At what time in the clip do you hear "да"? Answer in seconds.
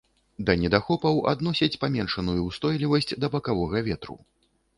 0.45-0.53, 3.21-3.31